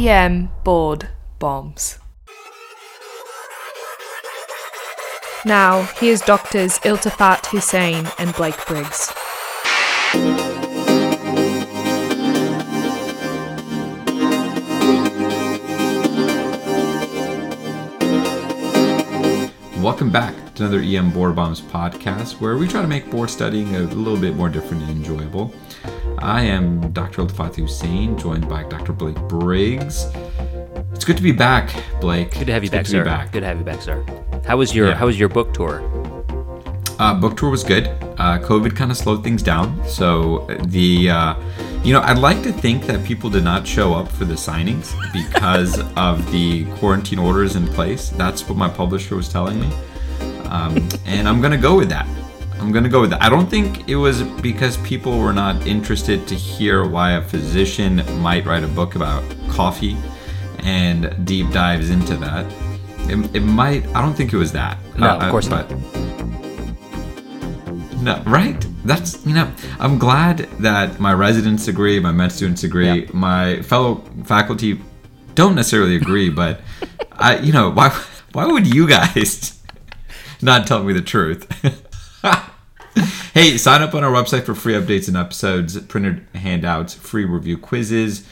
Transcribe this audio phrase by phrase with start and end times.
[0.00, 1.98] EM board bombs.
[5.44, 9.12] Now, here's doctors Iltifat Husain and Blake Briggs.
[19.82, 23.76] Welcome back to another EM Board Bombs podcast where we try to make board studying
[23.76, 25.52] a little bit more different and enjoyable.
[26.22, 27.22] I am Dr.
[27.22, 28.92] Iltifat Husain, joined by Dr.
[28.92, 30.06] Blake Briggs.
[30.92, 32.32] It's good to be back, Blake.
[32.32, 33.04] Good to have you It's back, good sir.
[33.04, 33.32] Back.
[33.32, 34.04] Good to have you back, sir.
[34.46, 34.94] How was your Yeah.
[34.96, 35.82] How was your book tour?
[36.98, 37.86] Uh, book tour was good.
[38.18, 39.82] Uh, COVID kind of slowed things down.
[39.88, 41.34] So the, uh,
[41.82, 44.92] you know, I'd like to think that people did not show up for the signings
[45.14, 48.10] because of the quarantine orders in place.
[48.10, 49.70] That's what my publisher was telling me,
[50.44, 52.06] um, and I'm gonna go with that.
[52.60, 53.22] I'm gonna go with that.
[53.22, 58.02] I don't think it was because people were not interested to hear why a physician
[58.20, 59.96] might write a book about coffee
[60.62, 62.44] and deep dives into that.
[63.08, 63.86] It, it might.
[63.94, 64.76] I don't think it was that.
[64.98, 65.80] No, Uh, of course but- not.
[68.02, 68.64] no, right?
[68.84, 73.10] That's you know, I'm glad that my residents agree, my med students agree, Yeah.
[73.12, 74.80] my fellow faculty
[75.34, 76.60] don't necessarily agree, but
[77.12, 77.88] I, you know, why
[78.32, 79.60] why would you guys
[80.42, 81.46] not tell me the truth?
[83.40, 87.56] hey, sign up on our website for free updates and episodes, printed handouts, free review
[87.56, 88.26] quizzes.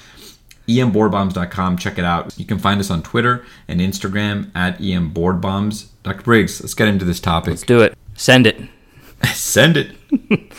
[0.69, 1.79] Emboardbombs.com.
[1.79, 2.39] Check it out.
[2.39, 5.87] You can find us on Twitter and Instagram at emboardbombs.
[6.03, 6.23] Dr.
[6.23, 7.53] Briggs, let's get into this topic.
[7.53, 7.97] Let's do it.
[8.17, 8.61] Send it.
[9.33, 9.97] Send it.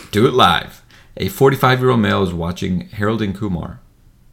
[0.09, 0.81] Do it live.
[1.17, 3.81] A 45 year old male is watching Harold and Kumar,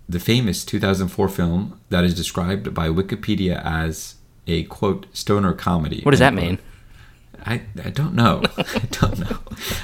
[0.08, 4.14] the famous 2004 film that is described by Wikipedia as
[4.46, 6.00] a quote stoner comedy.
[6.04, 6.42] What does that quote.
[6.42, 6.58] mean?
[7.46, 8.42] I, I don't know.
[8.58, 9.38] I don't know.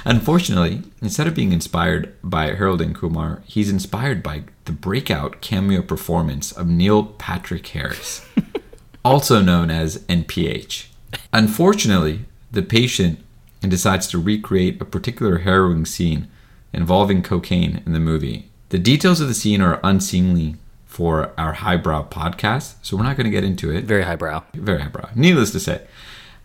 [0.05, 5.81] Unfortunately, instead of being inspired by Harold and Kumar, he's inspired by the breakout cameo
[5.81, 8.25] performance of Neil Patrick Harris,
[9.05, 10.87] also known as NPH.
[11.31, 13.19] Unfortunately, the patient
[13.61, 16.27] decides to recreate a particular harrowing scene
[16.73, 18.49] involving cocaine in the movie.
[18.69, 20.55] The details of the scene are unseemly
[20.85, 24.43] for our highbrow podcast, so we're not going to get into it Very highbrow.
[24.53, 25.09] very highbrow.
[25.15, 25.81] Needless to say,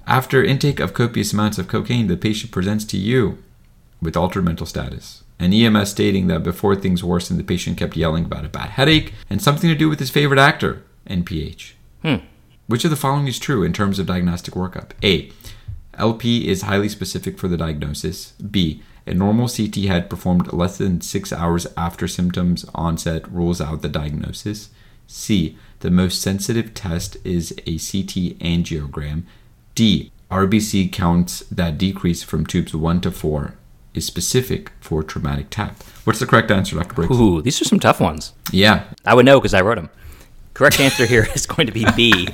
[0.08, 3.42] after intake of copious amounts of cocaine, the patient presents to you
[4.00, 5.22] with altered mental status.
[5.38, 9.12] An EMS stating that before things worsened, the patient kept yelling about a bad headache
[9.28, 11.72] and something to do with his favorite actor, NPH.
[12.02, 12.16] Hmm.
[12.66, 14.92] Which of the following is true in terms of diagnostic workup?
[15.02, 15.30] A.
[15.98, 18.32] LP is highly specific for the diagnosis.
[18.32, 18.82] B.
[19.06, 23.88] A normal CT head performed less than six hours after symptoms onset rules out the
[23.88, 24.70] diagnosis.
[25.06, 25.56] C.
[25.80, 29.25] The most sensitive test is a CT angiogram.
[29.78, 30.11] D.
[30.28, 33.55] RBC counts that decrease from tubes 1 to 4
[33.94, 35.81] is specific for traumatic tap.
[36.03, 36.94] What's the correct answer, Dr.
[36.94, 37.16] Briggs?
[37.16, 38.33] Ooh, these are some tough ones.
[38.50, 38.93] Yeah.
[39.06, 39.88] I would know because I wrote them.
[40.55, 42.27] Correct answer here is going to be B.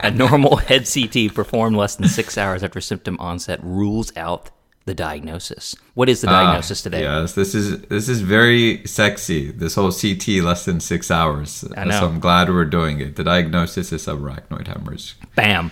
[0.00, 4.50] A normal head CT performed less than six hours after symptom onset rules out
[4.84, 5.76] the diagnosis.
[5.94, 7.02] What is the diagnosis Ah, today?
[7.02, 9.52] Yes, this is this is very sexy.
[9.52, 11.64] This whole CT less than six hours.
[11.76, 12.00] I know.
[12.00, 13.14] So I'm glad we're doing it.
[13.14, 15.14] The diagnosis is subarachnoid hemorrhage.
[15.36, 15.70] Bam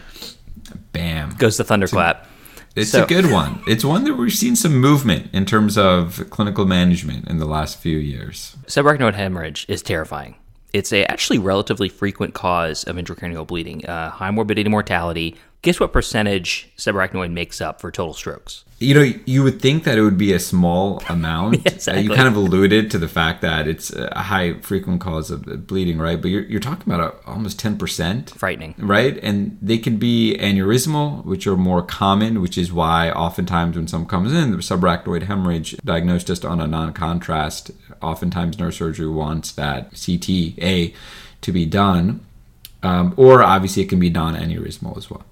[0.92, 1.31] Bam.
[1.38, 2.26] goes the thunderclap.
[2.76, 3.60] It's So- a good one.
[3.66, 7.78] It's one that we've seen some movement in terms of clinical management in the last
[7.81, 8.56] few years.
[8.66, 10.36] Subarachnoid hemorrhage is terrifying.
[10.72, 13.84] It's a actually relatively frequent cause of intracranial bleeding.
[13.84, 15.34] Uh, high morbidity mortality.
[15.62, 18.65] Guess what percentage subarachnoid makes up for total strokes?
[18.78, 21.56] You know, you would think that it would be a small amount.
[21.66, 22.04] Uh, Exactly.
[22.04, 25.99] You kind of alluded to the fact that it's a high frequent cause of bleeding,
[25.99, 26.20] right?
[26.20, 28.31] But you're, you're talking about a, almost 10%.
[28.31, 28.75] Frightening.
[28.78, 29.19] right?
[29.22, 34.09] And they can be aneurysmal, which are more common, which is why oftentimes when someone
[34.09, 37.70] comes in, the subarachnoid hemorrhage diagnosed just on a non-contrast,
[38.03, 40.94] oftentimes neurosurgery wants that CTA
[41.41, 42.20] to be done.
[42.82, 45.24] Um, or obviously it can be non-aneurysmal as well.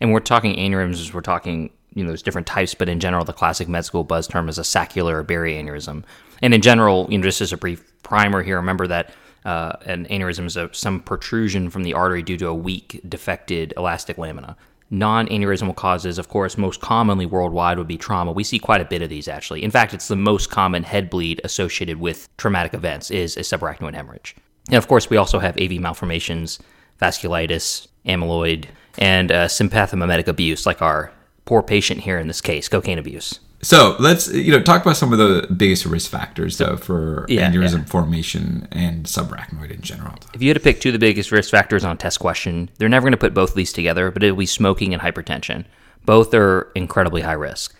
[0.00, 3.32] And we're talking aneurysms, we're talking, you know, there's different types, but in general, the
[3.32, 6.04] classic med school buzz term is a saccular berry aneurysm.
[6.40, 9.12] And in general, you know, just as a brief primer here, remember that
[9.44, 13.74] uh, an aneurysm is a, some protrusion from the artery due to a weak, defected
[13.76, 14.56] elastic lamina.
[14.90, 18.30] Non aneurysmal causes, of course, most commonly worldwide would be trauma.
[18.30, 19.62] We see quite a bit of these actually.
[19.62, 23.94] In fact, it's the most common head bleed associated with traumatic events is a subarachnoid
[23.94, 24.36] hemorrhage.
[24.68, 26.58] And of course, we also have AV malformations,
[27.00, 28.66] vasculitis, amyloid,
[28.98, 31.12] and uh, sympathomimetic abuse, like our
[31.44, 33.40] poor patient here in this case, cocaine abuse.
[33.64, 37.48] So let's you know talk about some of the biggest risk factors though for Yeah,
[37.48, 37.84] aneurysm yeah.
[37.84, 40.16] formation and subarachnoid in general.
[40.34, 42.70] If you had to pick two of the biggest risk factors on a test question,
[42.78, 45.64] they're never going to put both of these together, but it'll be smoking and hypertension.
[46.04, 47.76] Both are incredibly high risk.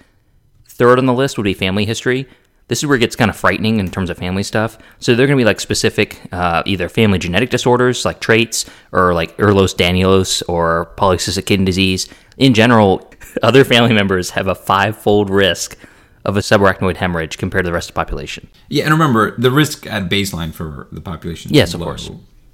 [0.68, 2.28] Third on the list would be family history.
[2.72, 4.78] This is where it gets kind of frightening in terms of family stuff.
[4.98, 9.12] So they're going to be like specific, uh, either family genetic disorders like traits, or
[9.12, 12.08] like Ehlers-Danlos or polycystic kidney disease.
[12.38, 15.76] In general, other family members have a five-fold risk
[16.24, 18.48] of a subarachnoid hemorrhage compared to the rest of the population.
[18.70, 21.50] Yeah, and remember the risk at baseline for the population.
[21.50, 22.10] is Yes, of low, course.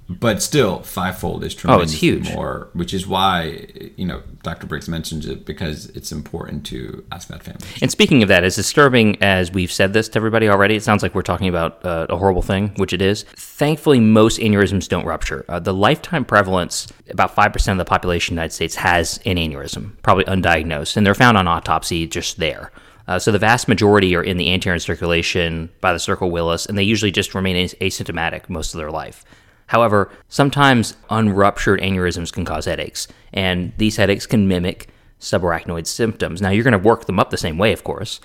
[0.09, 2.31] But still, fivefold is Oh, it's huge.
[2.33, 4.65] more, which is why you know Dr.
[4.65, 7.61] Briggs mentions it because it's important to ask that family.
[7.81, 11.03] And speaking of that, as disturbing as we've said this to everybody already, it sounds
[11.03, 13.23] like we're talking about uh, a horrible thing, which it is.
[13.35, 15.45] Thankfully, most aneurysms don't rupture.
[15.47, 19.35] Uh, the lifetime prevalence, about 5% of the population in the United States has an
[19.37, 22.71] aneurysm, probably undiagnosed, and they're found on autopsy just there.
[23.07, 26.77] Uh, so the vast majority are in the anterior circulation by the circle Willis, and
[26.77, 29.25] they usually just remain as- asymptomatic most of their life.
[29.69, 34.89] However, sometimes unruptured aneurysms can cause headaches, and these headaches can mimic
[35.19, 36.41] subarachnoid symptoms.
[36.41, 38.19] Now, you're going to work them up the same way, of course.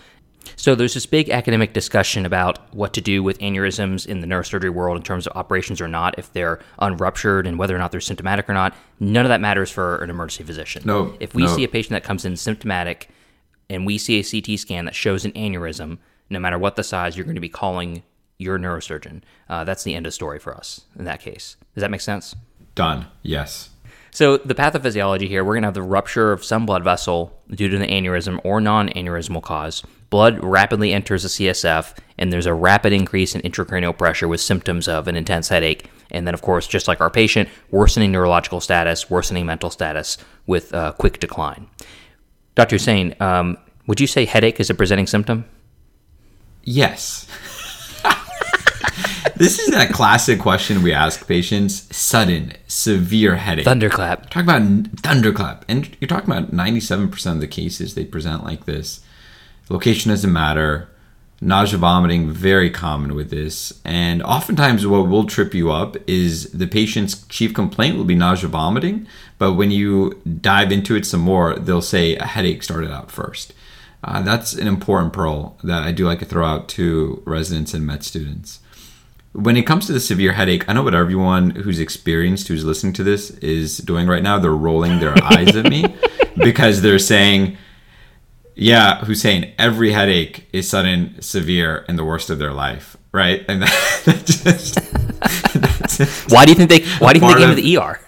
[0.57, 4.71] So, there's this big academic discussion about what to do with aneurysms in the neurosurgery
[4.71, 8.01] world in terms of operations or not, if they're unruptured and whether or not they're
[8.01, 8.75] symptomatic or not.
[8.99, 10.83] None of that matters for an emergency physician.
[10.87, 11.49] No, If we no.
[11.55, 13.11] see a patient that comes in symptomatic
[13.69, 15.99] and we see a CT scan that shows an aneurysm,
[16.31, 18.03] no matter what the size, you're going to be calling
[18.39, 19.23] your neurosurgeon.
[19.49, 21.57] Uh, that's the end of story for us in that case.
[21.75, 22.35] Does that make sense?
[22.75, 23.07] Done.
[23.23, 23.71] Yes.
[24.15, 27.69] So the pathophysiology here, we're going to have the rupture of some blood vessel due
[27.69, 29.83] to an aneurysm or non-aneurysmal cause.
[30.09, 34.87] Blood rapidly enters the CSF, and there's a rapid increase in intracranial pressure with symptoms
[34.87, 35.91] of an intense headache.
[36.13, 40.17] And then, of course, just like our patient, worsening neurological status, worsening mental status
[40.47, 41.67] with uh, quick decline.
[42.55, 42.77] Dr.
[42.77, 43.59] Husain, um,
[43.89, 45.45] would you say headache is a presenting symptom?
[46.63, 47.27] Yes.
[49.37, 53.65] this is that classic question we ask patients: sudden, severe headache.
[53.65, 54.31] Thunderclap.
[54.31, 54.63] Talk about
[54.99, 59.01] thunderclap, and you're talking about 97% of the cases they present like this.
[59.69, 60.89] Location doesn't matter.
[61.41, 63.81] Nausea, vomiting, very common with this.
[63.85, 68.49] And oftentimes, what will trip you up is the patient's chief complaint will be nausea,
[68.49, 69.07] vomiting.
[69.37, 73.53] But when you dive into it some more, they'll say a headache started out first.
[74.03, 77.87] Uh, that's an important pearl that I do like to throw out to residents and
[77.87, 78.61] med students
[79.35, 82.93] when it comes to the severe headache, I know what everyone who's experienced, who's listening
[82.95, 84.39] to this, is doing right now.
[84.39, 85.85] They're rolling their eyes at me
[86.37, 87.57] because they're saying,
[88.55, 93.45] "Yeah, Husain, every headache is sudden, severe, and the worst of their life." Right?
[93.49, 94.75] And that, that just,
[95.55, 96.85] that's just Why do you think they?
[97.05, 98.01] Why do you think they came to the ER?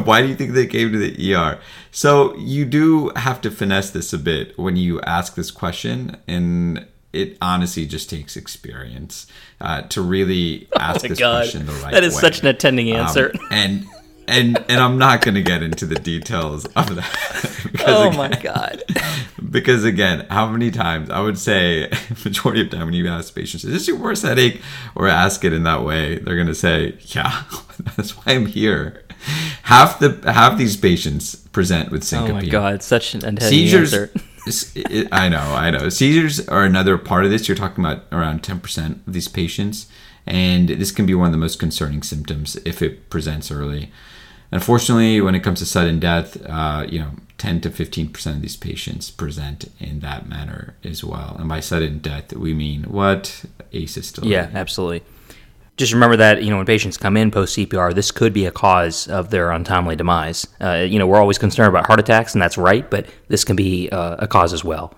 [0.04, 1.60] why do you think they came to the ER?
[1.92, 6.86] So you do have to finesse this a bit when you ask this question, and
[7.12, 9.26] it honestly just takes experience
[9.60, 11.42] uh, to really ask Oh this God.
[11.42, 11.90] question the right way.
[11.92, 12.20] That is way.
[12.20, 13.32] such an attending Um, answer.
[13.50, 13.86] and
[14.28, 17.58] and and I'm not going to get into the details of that.
[17.72, 18.82] because oh again, my god.
[19.50, 21.90] because again, how many times I would say
[22.24, 24.62] majority of time when you ask patients, "Is this your worst headache?"
[24.94, 27.42] or ask it in that way, they're gonna say, "Yeah,
[27.96, 29.02] that's why I'm here."
[29.64, 32.30] Half the half these patients present with syncope.
[32.30, 33.92] Oh my god, such an attending Seizures.
[33.92, 34.10] answer.
[34.46, 35.88] It- I know, I know.
[35.88, 37.48] Seizures are another part of this.
[37.48, 39.86] You're talking about around 10% of these patients,
[40.26, 43.90] and this can be one of the most concerning symptoms if it presents early.
[44.50, 48.56] Unfortunately, when it comes to sudden death, uh, you know, 10 to 15% of these
[48.56, 51.36] patients present in that manner as well.
[51.40, 53.44] And by sudden death, we mean what?
[53.72, 54.24] Asystole.
[54.28, 55.02] Yeah, absolutely.
[55.76, 58.50] Just remember that you know when patients come in post CPR, this could be a
[58.50, 60.46] cause of their untimely demise.
[60.60, 63.56] Uh, you know we're always concerned about heart attacks, and that's right, but this can
[63.56, 64.94] be uh, a cause as well.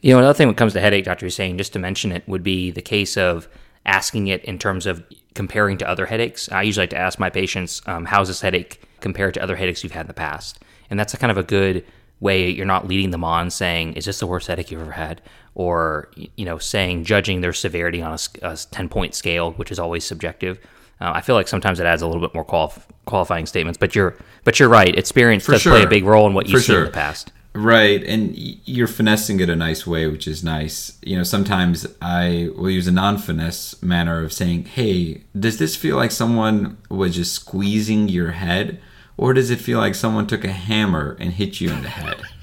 [0.00, 2.26] You know another thing when it comes to headache, Doctor Husain, just to mention it,
[2.26, 3.48] would be the case of
[3.84, 5.04] asking it in terms of
[5.34, 6.50] comparing to other headaches.
[6.50, 9.82] I usually like to ask my patients, um, "How's this headache compared to other headaches
[9.84, 10.58] you've had in the past?"
[10.88, 11.84] And that's a kind of a good
[12.20, 15.20] way you're not leading them on saying, "Is this the worst headache you've ever had?"
[15.56, 20.04] Or you know, saying judging their severity on a ten point scale, which is always
[20.04, 20.60] subjective.
[21.00, 23.94] Uh, I feel like sometimes it adds a little bit more qualif- qualifying statements, but
[23.94, 24.96] you're but you're right.
[24.96, 27.32] Experience does play a big role in what you've seen in the past.
[27.54, 30.98] Right, and you're finessing it a nice way, which is nice.
[31.00, 35.96] You know, sometimes I will use a non-finesse manner of saying, "Hey, does this feel
[35.96, 38.78] like someone was just squeezing your head,
[39.16, 42.20] or does it feel like someone took a hammer and hit you in the head?"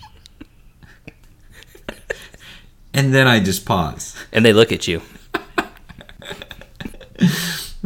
[2.93, 4.15] and then I just pause.
[4.31, 5.01] And they look at you.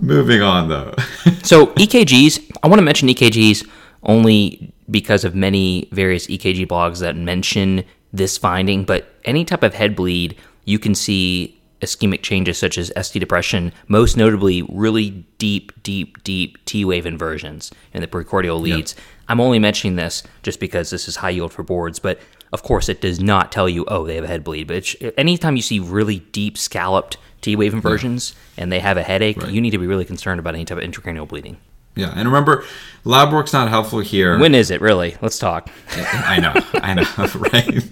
[0.01, 0.93] Moving on, though.
[1.43, 3.65] So EKGs, I want to mention EKGs
[4.03, 8.83] only because of many various EKG blogs that mention this finding.
[8.83, 10.35] But any type of head bleed,
[10.65, 16.57] you can see ischemic changes such as ST depression, most notably really deep, deep, deep
[16.65, 18.93] T wave inversions in the precordial leads.
[19.29, 22.19] I'm only mentioning this just because this is high yield for boards, but
[22.53, 24.67] Of course, it does not tell you, oh, they have a head bleed.
[24.67, 29.03] But it's, anytime you see really deep scalloped T wave inversions and they have a
[29.03, 29.51] headache, Right.
[29.51, 31.57] you need to be really concerned about any type of intracranial bleeding.
[31.95, 32.63] Yeah, and remember,
[33.05, 34.37] lab work's not helpful here.
[34.37, 35.17] When is it really?
[35.21, 35.69] Let's talk.
[35.95, 37.03] I know, I know,
[37.51, 37.83] right?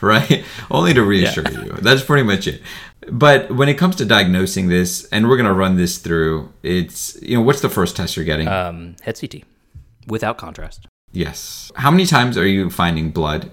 [0.00, 0.44] Right?
[0.70, 1.72] Only to reassure you.
[1.82, 2.62] That's pretty much it.
[3.10, 7.20] But when it comes to diagnosing this, and we're going to run this through, it's,
[7.20, 8.46] you know, what's the first test you're getting?
[8.46, 9.42] Um, head CT
[10.06, 10.86] without contrast.
[11.12, 11.72] yes.
[11.76, 13.50] How many times are you finding blood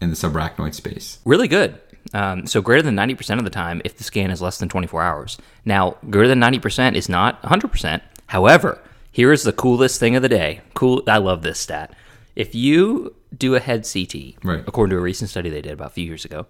[0.00, 1.18] in the subarachnoid space?
[1.24, 1.80] Really good.
[2.14, 5.02] Um, so greater than 90% of the time if the scan is less than 24
[5.02, 5.38] hours.
[5.64, 8.00] Now, greater than 90% is not 100%.
[8.28, 10.60] However, here is the coolest thing of the day.
[10.74, 11.02] Cool.
[11.08, 11.92] I love this stat.
[12.36, 14.62] If you do a head CT, Right.
[14.66, 16.46] according to a recent study they did about a few years ago,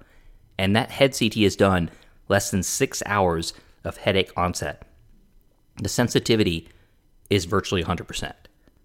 [0.59, 1.91] and that head CT is done
[2.29, 3.53] less than six hours
[3.85, 4.83] of headache onset,
[5.81, 6.69] the sensitivity
[7.31, 8.33] is virtually 100%.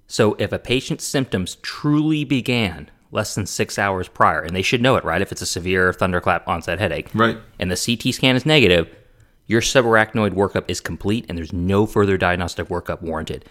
[0.07, 4.81] So if a patient's symptoms truly began less than six hours prior, and they should
[4.81, 5.21] know it, right?
[5.21, 7.37] If it's a severe thunderclap onset headache, Right.
[7.59, 8.87] and the CT scan is negative,
[9.47, 13.45] your subarachnoid workup is complete and there's no further diagnostic workup warranted.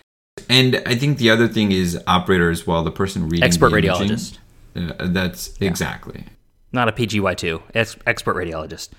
[0.48, 3.78] And I think the other thing is operator as well, the person reading Expert the
[3.78, 4.08] imaging.
[4.08, 4.38] radiologist.
[4.74, 6.24] Uh, that's exactly.
[6.72, 8.90] not a PGY2, ex- expert radiologist.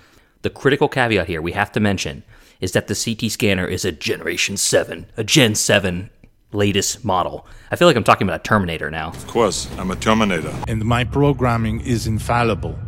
[0.42, 2.22] The critical caveat here we have to mention
[2.60, 6.10] is that the CT scanner is a Generation 7, a Gen 7
[6.52, 7.46] latest model.
[7.70, 9.08] I feel like I'm talking about a Terminator now.
[9.08, 10.54] Of course, I'm a Terminator.
[10.68, 12.78] and my programming is infallible.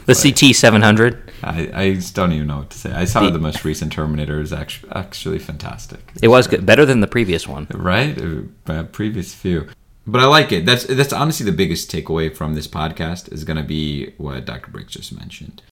[0.06, 2.90] The CT 700, I, I don't even know what to say.
[2.92, 6.00] I saw the most recent Terminator is actually actually fantastic.
[6.23, 7.66] it was good, better than the previous one.
[7.75, 8.18] right?
[8.66, 9.68] Uh, previous few.
[10.06, 10.66] But I like it.
[10.66, 14.70] That's that's honestly the biggest takeaway from this podcast is going to be what Dr.
[14.70, 15.62] Briggs just mentioned.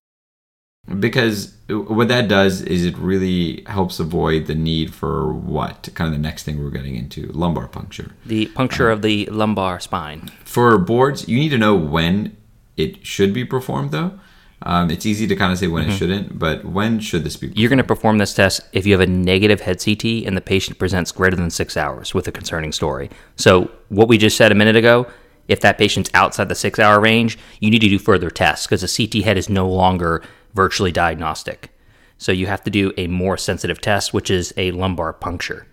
[0.99, 6.13] Because what that does is it really helps avoid the need for what kind of
[6.13, 8.13] the next thing we're getting into lumbar puncture.
[8.25, 10.31] The puncture of the lumbar spine.
[10.45, 12.37] For boards, you need to know when
[12.77, 14.19] it should be performed, though.
[14.63, 17.47] Um, it's easy to kind of say when it shouldn't, but when should this be?
[17.47, 17.59] performed?
[17.61, 20.41] You're going to perform this test if you have a negative head CT and the
[20.41, 23.09] patient presents greater than six hours with a concerning story.
[23.37, 25.07] So, what we just said a minute ago,
[25.47, 28.83] if that patient's outside the six hour range, you need to do further tests because
[28.83, 30.23] a CT head is no longer
[30.55, 31.71] virtually diagnostic.
[32.19, 35.67] So, you have to do a more sensitive test, which is a lumbar puncture.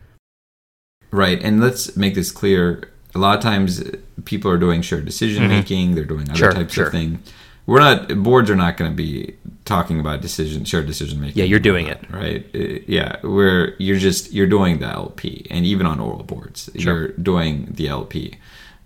[1.11, 2.89] Right, and let's make this clear.
[3.13, 3.81] A lot of times,
[4.25, 5.95] people are doing shared decision making.
[5.95, 6.37] They're doing other Mm-hmm.
[6.37, 6.85] Sure, types sure.
[6.87, 7.31] of things.
[7.67, 11.37] We're not boards are not going to be talking about decision shared decision making.
[11.39, 11.99] Yeah, you're doing it.
[12.11, 12.45] right.
[12.53, 17.07] Uh, Yeah, where you're just you're doing the LP, and even on oral boards, you're
[17.13, 18.37] doing the LP.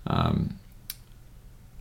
[0.08, 0.55] Um,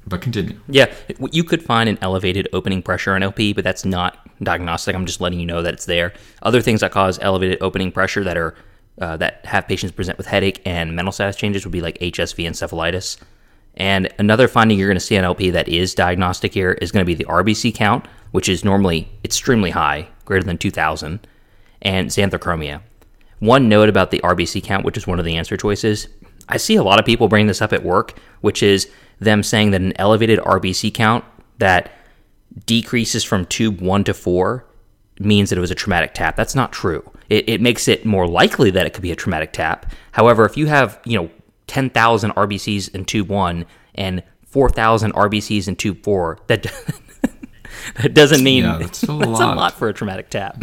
[0.09, 0.59] but continue.
[0.69, 0.93] Yeah,
[1.33, 4.95] you could find an elevated opening pressure on LP, but that's not diagnostic.
[4.95, 6.13] I'm just letting you know that it's there.
[6.43, 8.55] Other things that cause elevated opening pressure that are
[9.01, 12.45] uh, that have patients present with headache and mental status changes would be like HSV
[12.45, 13.17] encephalitis.
[13.77, 17.03] And another finding you're going to see on LP that is diagnostic here is going
[17.03, 21.25] to be the RBC count, which is normally extremely high, greater than 2,000,
[21.83, 22.83] and xanthochromia.
[23.39, 26.09] One note about the RBC count, which is one of the answer choices,
[26.49, 28.91] I see a lot of people bring this up at work, which is
[29.21, 31.25] them saying that an elevated RBC count
[31.59, 31.91] that
[32.67, 34.65] decreases from tube one to four
[35.21, 36.37] means that it was a traumatic tap.
[36.37, 37.09] That's not true.
[37.29, 39.93] It, it makes it more likely that it could be a traumatic tap.
[40.13, 41.31] However, if you have, you know,
[41.67, 46.63] 10,000 RBCs in tube one and 4,000 RBCs in tube four, that,
[48.03, 49.55] that doesn't mean Yeah, that's a that's lot.
[49.55, 50.63] a lot for a traumatic tap.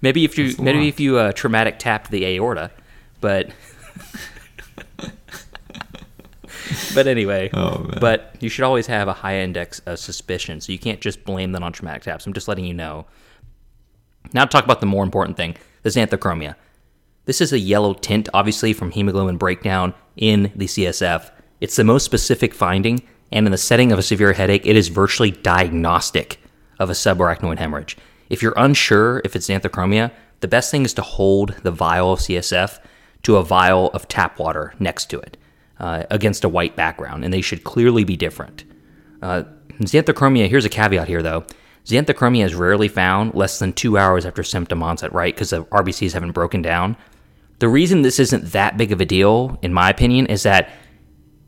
[0.00, 0.86] Maybe if you maybe lot.
[0.86, 2.70] if you uh, traumatic tapped the aorta,
[3.20, 3.50] but
[6.94, 10.78] but anyway, Oh, but you should always have a high index of suspicion, so you
[10.78, 12.26] can't just blame that on traumatic taps.
[12.26, 13.06] I'm just letting you know.
[14.32, 16.54] Now to talk about the more important thing, the xanthochromia.
[17.24, 21.30] This is a yellow tint, obviously from hemoglobin breakdown in the CSF.
[21.60, 24.88] It's the most specific finding, and in the setting of a severe headache, it is
[24.88, 26.40] virtually diagnostic
[26.78, 27.96] of a subarachnoid hemorrhage.
[28.30, 30.10] If you're unsure if it's xanthochromia,
[30.40, 32.78] the best thing is to hold the vial of CSF
[33.24, 35.36] to a vial of tap water next to it
[35.80, 38.64] uh, against a white background, and they should clearly be different.
[39.22, 39.44] Uh,
[39.80, 41.44] xanthochromia, here's a caveat here though.
[41.84, 45.34] Xanthochromia is rarely found less than two hours after symptom onset, right?
[45.34, 46.96] Because the RBCs haven't broken down.
[47.60, 50.70] The reason this isn't that big of a deal, in my opinion, is that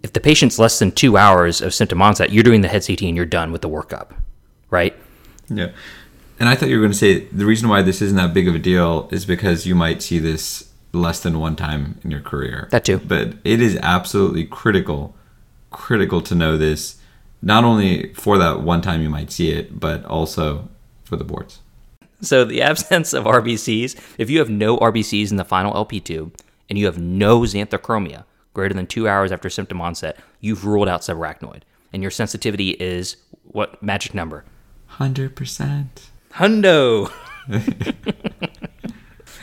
[0.02, 3.02] if the patient's less than two hours of symptom onset, you're doing the head CT
[3.02, 4.12] and you're done with the workup,
[4.70, 4.96] right?
[5.48, 5.72] Yeah.
[6.38, 8.48] And I thought you were going to say the reason why this isn't that big
[8.48, 12.20] of a deal is because you might see this less than one time in your
[12.20, 12.68] career.
[12.70, 12.98] That too.
[12.98, 15.14] But it is absolutely critical,
[15.70, 17.00] critical to know this,
[17.42, 20.68] not only for that one time you might see it, but also
[21.04, 21.60] for the boards.
[22.20, 26.36] So the absence of RBCs, if you have no RBCs in the final LP tube
[26.68, 31.02] and you have no xanthochromia, greater than two hours after symptom onset, you've ruled out
[31.02, 31.62] subarachnoid.
[31.92, 34.44] And your sensitivity is what magic number?
[34.92, 35.86] 100%.
[36.34, 37.10] Hundo.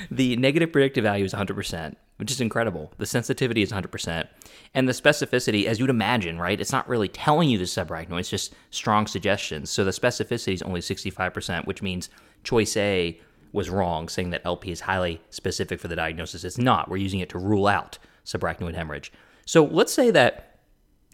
[0.09, 2.91] the negative predictive value is 100%, which is incredible.
[2.97, 4.27] The sensitivity is 100%.
[4.73, 6.59] And the specificity, as you'd imagine, right?
[6.59, 9.69] It's not really telling you the subarachnoid, it's just strong suggestions.
[9.69, 12.09] So the specificity is only 65%, which means
[12.43, 13.19] choice A
[13.53, 16.43] was wrong, saying that LP is highly specific for the diagnosis.
[16.43, 16.89] It's not.
[16.89, 19.11] We're using it to rule out subarachnoid hemorrhage.
[19.45, 20.59] So let's say that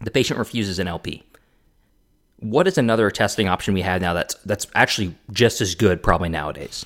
[0.00, 1.22] the patient refuses an LP.
[2.40, 6.28] What is another testing option we have now that's that's actually just as good probably
[6.28, 6.84] nowadays?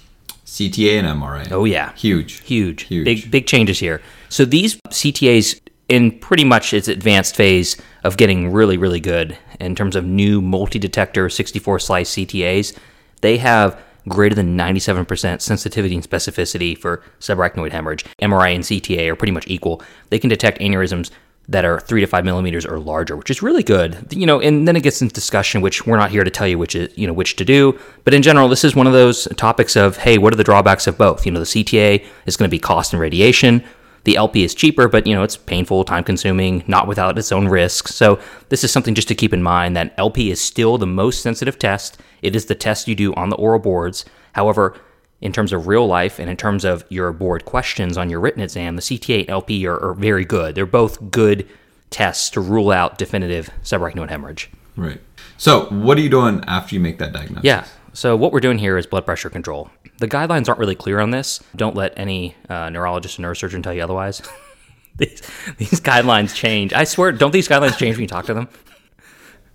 [0.48, 1.52] CTA and MRI.
[1.52, 1.92] Oh yeah.
[1.94, 2.40] Huge.
[2.40, 2.84] Huge.
[2.84, 3.04] Huge.
[3.04, 4.00] Big big changes here.
[4.30, 9.74] So these CTAs in pretty much its advanced phase of getting really really good in
[9.74, 12.76] terms of new multi-detector 64 slice CTAs,
[13.20, 13.78] they have
[14.08, 18.06] greater than 97% sensitivity and specificity for subarachnoid hemorrhage.
[18.22, 19.82] MRI and CTA are pretty much equal.
[20.08, 21.10] They can detect aneurysms
[21.48, 24.06] that are three to five millimeters or larger, which is really good.
[24.10, 26.58] You know, and then it gets into discussion, which we're not here to tell you
[26.58, 27.78] which is, you know, which to do.
[28.04, 30.86] But in general, this is one of those topics of, hey, what are the drawbacks
[30.86, 31.24] of both?
[31.24, 33.64] You know, the CTA is going to be cost and radiation.
[34.04, 37.48] The LP is cheaper, but you know, it's painful, time consuming, not without its own
[37.48, 37.94] risks.
[37.94, 41.22] So this is something just to keep in mind that LP is still the most
[41.22, 41.98] sensitive test.
[42.22, 44.04] It is the test you do on the oral boards.
[44.32, 44.76] However,
[45.20, 48.40] in terms of real life and in terms of your board questions on your written
[48.42, 50.54] exam, the CTA and LP are, are very good.
[50.54, 51.46] They're both good
[51.90, 54.50] tests to rule out definitive subarachnoid hemorrhage.
[54.76, 55.00] Right.
[55.36, 57.44] So, what are you doing after you make that diagnosis?
[57.44, 57.64] Yeah.
[57.94, 59.70] So what we're doing here is blood pressure control.
[59.98, 61.42] The guidelines aren't really clear on this.
[61.56, 64.22] Don't let any uh, neurologist or neurosurgeon tell you otherwise.
[64.96, 65.20] these,
[65.56, 66.72] these guidelines change.
[66.72, 68.48] I swear, don't these guidelines change when you talk to them?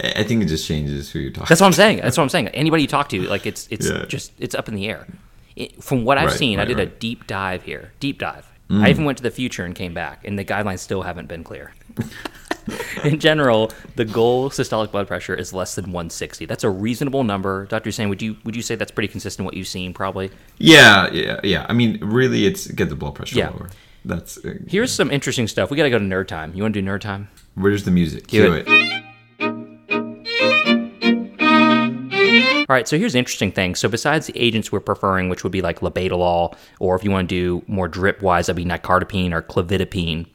[0.03, 1.45] I think it just changes who you're talking.
[1.47, 1.97] That's what I'm saying.
[2.01, 2.49] That's what I'm saying.
[2.49, 4.05] Anybody you talk to, like it's it's Yeah.
[4.05, 5.07] just it's up in the air.
[5.55, 6.95] It, from what I've Right, seen, I did a right.
[6.95, 6.99] Mm.
[6.99, 7.91] deep dive here.
[7.99, 8.47] Deep dive.
[8.71, 11.43] I even went to the future and came back, and the guidelines still haven't been
[11.43, 11.73] clear.
[13.03, 16.45] in general, the goal systolic blood pressure is less than 160.
[16.45, 17.65] That's a reasonable number.
[17.67, 17.89] Dr.
[17.89, 20.31] Husain, would you would you say that's pretty consistent with what you've seen probably?
[20.57, 21.67] Yeah, yeah, yeah.
[21.69, 23.49] I mean, really, it's get the blood pressure Yeah.
[23.49, 23.69] lower.
[24.05, 25.69] That's uh, Here's some interesting stuff.
[25.69, 26.53] We got to go to nerd time.
[26.55, 27.29] You want to do nerd time?
[27.55, 28.25] where's the music?
[28.27, 28.65] Cue Cue it.
[28.67, 29.03] it.
[32.73, 33.75] All right, so here's the interesting thing.
[33.75, 37.29] So besides the agents we're preferring, which would be like labetalol, or if you want
[37.29, 40.25] to do more drip-wise, that'd be nicardipine or clevidipine.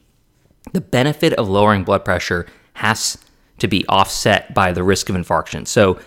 [0.71, 3.17] The benefit of lowering blood pressure has
[3.57, 5.67] to be offset by the risk of infarction.
[5.67, 5.99] So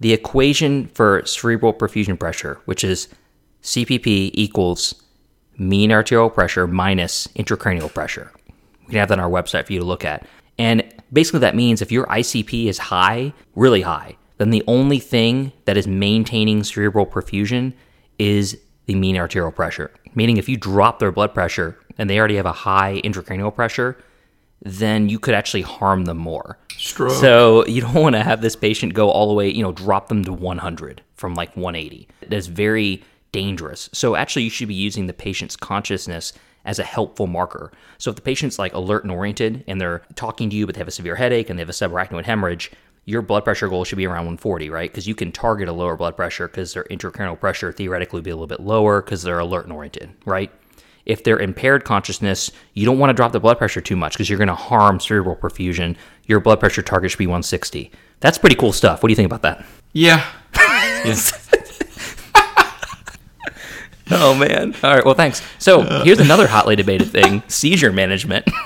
[0.00, 3.06] the equation for cerebral perfusion pressure, which is
[3.62, 4.92] CPP equals
[5.56, 8.32] mean arterial pressure minus intracranial pressure.
[8.80, 10.26] We can have that on our website for you to look at.
[10.58, 15.52] And basically, that means if your ICP is high, really high, then the only thing
[15.64, 17.72] that is maintaining cerebral perfusion
[18.18, 19.90] is the mean arterial pressure.
[20.14, 23.96] Meaning, if you drop their blood pressure and they already have a high intracranial pressure,
[24.62, 26.58] then you could actually harm them more.
[26.76, 27.12] Stroke.
[27.12, 30.08] So you don't want to have this patient go all the way, you know, drop
[30.08, 32.08] them to 100 from like 180.
[32.28, 33.90] That's very dangerous.
[33.92, 36.32] So actually, you should be using the patient's consciousness
[36.64, 37.70] as a helpful marker.
[37.98, 40.80] So if the patient's like alert and oriented and they're talking to you, but they
[40.80, 42.72] have a severe headache and they have a subarachnoid hemorrhage,
[43.06, 44.90] your blood pressure goal should be around 140, right?
[44.90, 48.30] Because you can target a lower blood pressure because their intracranial pressure theoretically would be
[48.30, 50.50] a little bit lower because they're alert and oriented, right?
[51.06, 54.28] If they're impaired consciousness, you don't want to drop the blood pressure too much because
[54.28, 55.96] you're going to harm cerebral perfusion.
[56.24, 57.92] Your blood pressure target should be 160.
[58.18, 59.02] That's pretty cool stuff.
[59.02, 59.64] What do you think about that?
[59.92, 60.26] Yeah.
[64.08, 64.72] Oh man!
[64.84, 65.04] All right.
[65.04, 65.42] Well, thanks.
[65.58, 68.48] So here's another hotly debated thing: seizure management.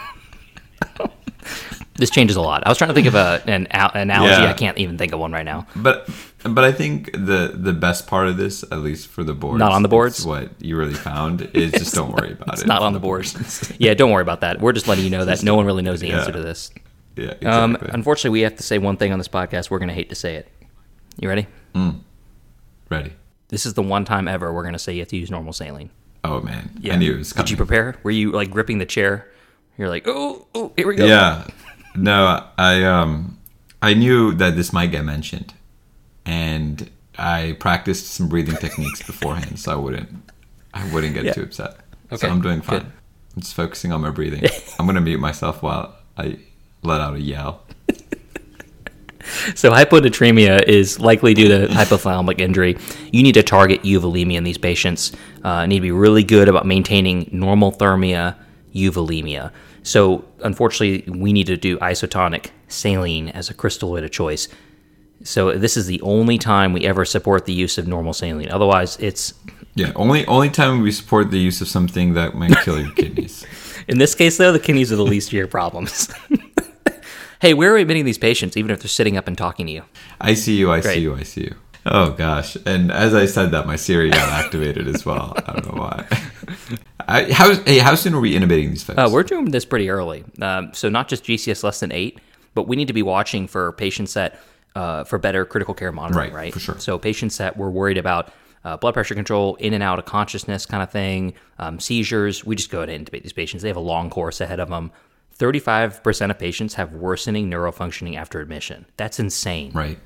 [2.01, 2.65] this changes a lot.
[2.67, 4.43] I was trying to think of a, an a- analogy.
[4.43, 4.51] Yeah.
[4.51, 5.67] I can't even think of one right now.
[5.77, 6.09] But
[6.43, 9.73] but I think the the best part of this, at least for the boards, Not
[9.73, 10.27] on the boards?
[10.27, 12.67] what you really found is just don't worry about It's it.
[12.67, 13.73] not on the boards.
[13.79, 14.61] yeah, don't worry about that.
[14.61, 16.37] We're just letting you know that no one really knows the answer Yeah.
[16.37, 16.71] to this.
[17.17, 17.47] Yeah, exactly.
[17.49, 19.71] Um, unfortunately, we have to say one thing on this podcast.
[19.71, 20.49] We're going to hate to say it.
[21.19, 21.47] You ready?
[21.75, 22.01] Mm.
[22.89, 23.13] Ready?
[23.49, 25.53] This is the one time ever we're going to say you have to use normal
[25.53, 25.91] saline.
[26.23, 27.45] Oh man, I knew it was coming.
[27.47, 27.97] Did you prepare?
[28.03, 29.29] Were you like gripping the chair?
[29.79, 31.07] You're like, oh, oh, here we go.
[31.07, 31.47] Yeah.
[31.95, 33.39] No, I um
[33.83, 35.55] I knew that this might get mentioned.
[36.27, 40.09] And I practiced some breathing techniques beforehand so I wouldn't
[40.75, 41.33] I wouldn't get Yeah.
[41.33, 41.77] too upset.
[42.13, 42.81] Okay, So I'm doing fine.
[42.81, 42.87] good.
[43.37, 44.45] I'm just focusing on my breathing.
[44.79, 46.39] I'm gonna mute myself while I
[46.83, 47.63] let out a yell.
[49.55, 52.77] So hyponatremia is likely due to hypothalamic injury.
[53.13, 55.13] You need to target euvolemia in these patients.
[55.45, 58.35] Uh, need to be really good about maintaining normothermia,
[58.75, 59.53] euvolemia.
[59.83, 64.49] So unfortunately, we need to do isotonic saline as a crystalloid of choice.
[65.23, 68.51] So this is the only time we ever support the use of normal saline.
[68.51, 69.35] Otherwise, it's
[69.75, 73.45] Yeah, only only time we support the use of something that might kill your kidneys.
[73.89, 76.13] In this case, though, the kidneys are the least of your problems.
[77.41, 79.73] hey, where are we admitting these patients, even if they're sitting up and talking to
[79.73, 79.83] you?
[80.21, 80.71] I see you.
[80.71, 80.95] I Great.
[80.95, 81.15] see you.
[81.17, 81.55] I see you.
[81.87, 82.57] Oh gosh!
[82.67, 85.33] And as I said that, my Siri got activated as well.
[85.47, 86.07] I don't know why.
[87.09, 88.99] I, how hey, how soon are we intubating these folks?
[88.99, 90.25] Uh, we're doing this pretty early.
[90.41, 92.21] Um, so not just GCS less than eight,
[92.55, 94.39] but we need to be watching for patients that
[94.75, 96.53] uh, for better critical care monitoring, Right, right?
[96.53, 96.79] for sure.
[96.79, 98.33] So patients that we're worried about
[98.65, 102.45] uh, blood pressure control, in and out of consciousness kind of thing, um, seizures.
[102.45, 103.63] We just go ahead and intubate these patients.
[103.63, 104.93] They have a long course ahead of them.
[105.39, 108.85] 35% of patients have worsening neurofunctioning after admission.
[108.97, 109.73] That's insane.
[109.73, 109.99] right.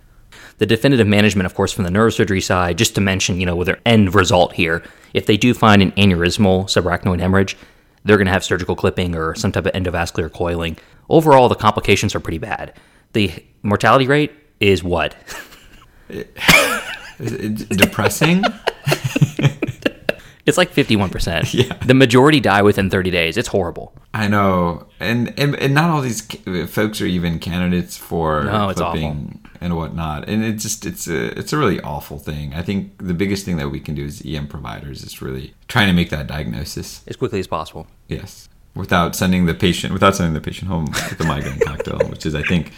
[0.58, 3.66] The definitive management, of course, from the neurosurgery side, just to mention, you know, with
[3.66, 7.56] their end result here, if they do find an aneurysmal subarachnoid hemorrhage,
[8.04, 10.76] they're going to have surgical clipping or some type of endovascular coiling.
[11.08, 12.74] Overall, the complications are pretty bad.
[13.12, 15.16] The mortality rate is what?
[17.18, 18.44] depressing.
[20.46, 21.54] It's like 51%.
[21.54, 21.74] Yeah.
[21.86, 23.36] The majority die within 30 days.
[23.36, 23.94] It's horrible.
[24.12, 26.22] I know, and, and and not all these
[26.68, 30.28] folks are even candidates for No, it's clipping and whatnot.
[30.28, 32.54] And it just it's a it's a really awful thing.
[32.54, 35.86] I think the biggest thing that we can do as EM providers is really trying
[35.88, 37.02] to make that diagnosis.
[37.06, 37.86] As quickly as possible.
[38.08, 42.26] Yes, without sending the patient without sending the patient home with the migraine cocktail, which
[42.26, 42.72] is I think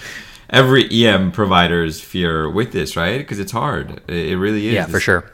[0.50, 3.18] every EM provider's fear with this, right?
[3.18, 4.00] Because it's hard.
[4.08, 4.74] It, it really is.
[4.74, 5.30] Yeah, for sure.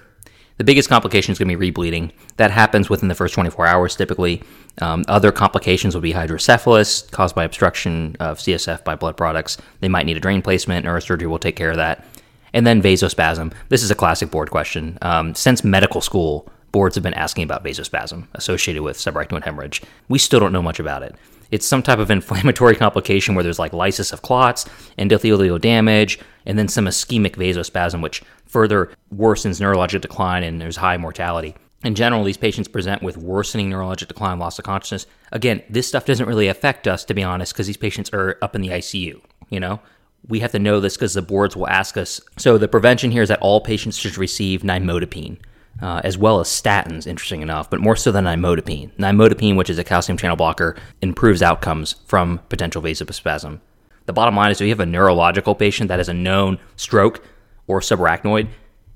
[0.63, 2.13] The biggest complication is going to be rebleeding.
[2.37, 4.45] That happens within the first 24 hours typically.
[4.81, 9.59] Um, other complications would be hydrocephalus caused by obstruction of CSF by blood products.
[9.81, 10.87] They might need a drain placement.
[10.87, 12.07] Neurosurgery will take care of that.
[12.53, 13.53] And then vasospasm.
[13.71, 14.99] This is a classic board question.
[15.03, 19.83] Um, since medical school, boards have been asking about vasospasm associated with subarachnoid hemorrhage.
[20.09, 21.17] We still don't know much about it.
[21.53, 24.65] It's some type of inflammatory complication where there's like lysis of clots,
[24.99, 30.97] endothelial damage, and then some ischemic vasospasm, which further worsens neurologic decline and there's high
[30.97, 31.55] mortality.
[31.85, 35.07] In general, these patients present with worsening neurologic decline, loss of consciousness.
[35.31, 38.55] Again, this stuff doesn't really affect us, to be honest, because these patients are up
[38.55, 39.81] in the ICU, you know?
[40.29, 42.21] We have to know this because the boards will ask us.
[42.39, 45.39] So the prevention here is that all patients should receive nimodipine,
[45.83, 48.93] uh, as well as statins, interesting enough, but more so than nimodipine.
[48.97, 53.61] Nimodipine, which is a calcium channel blocker, improves outcomes from potential vasospasm.
[54.07, 57.25] The bottom line is if you have a neurological patient that has a known stroke
[57.67, 58.49] or subarachnoid,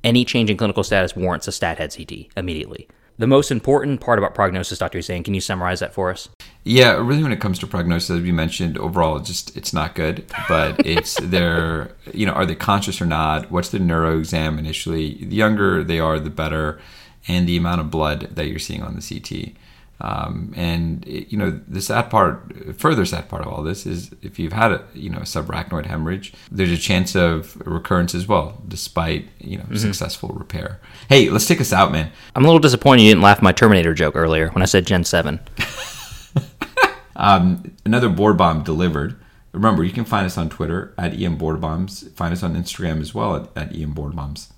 [0.05, 2.88] any change in clinical status warrants a stat head CT immediately.
[3.18, 4.98] The most important part about prognosis, Dr.
[4.98, 6.29] Husain, can you summarize that for us?
[6.64, 10.26] Yeah, really, when it comes to prognosis, as we mentioned, overall, just it's not good.
[10.48, 13.50] But it's their, you know, are they conscious or not?
[13.50, 15.24] What's the neuro exam initially?
[15.24, 16.79] The younger they are, the better,
[17.26, 19.55] and the amount of blood that you're seeing on the CT.
[20.00, 24.11] Um, and it- you know, the sad part, further sad part of all this is
[24.22, 28.28] if you've had a, you know, a subarachnoid hemorrhage, there's a chance of recurrence as
[28.28, 30.80] well, despite you know successful repair.
[31.09, 32.11] Hey, let's take us out, man.
[32.35, 35.04] I'm a little disappointed you didn't laugh my Terminator joke earlier when I said Gen
[35.04, 35.40] 7.
[37.16, 39.16] another board bomb delivered.
[39.52, 42.06] Remember, you can find us on Twitter at EM Board Bombs.
[42.14, 44.52] Find us on Instagram as well at, at EM Board Bombs.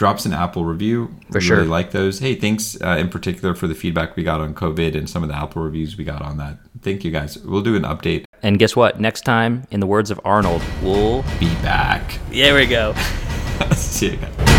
[0.00, 1.14] Drops an Apple review.
[1.30, 1.56] For we sure.
[1.58, 2.20] Really like those.
[2.20, 5.28] Hey, thanks uh, in particular for the feedback we got on COVID and some of
[5.28, 6.56] the Apple reviews we got on that.
[6.80, 7.36] Thank you guys.
[7.36, 8.24] We'll do an update.
[8.42, 8.98] And guess what?
[8.98, 11.22] Next time, in the words of Arnold, we'll.
[11.38, 12.18] Be back.
[12.30, 12.94] There we go.
[13.74, 14.49] See you guys.